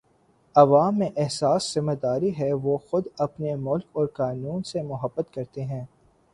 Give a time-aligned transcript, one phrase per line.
[0.55, 5.63] عوام میں احساس ذمہ داری ہے وہ خود اپنے ملک اور قانون سے محبت کرتے
[5.63, 5.83] ہیں